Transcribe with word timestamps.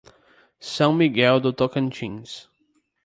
São 0.59 0.95
Miguel 0.95 1.39
do 1.39 1.53
Tocantins 1.53 2.49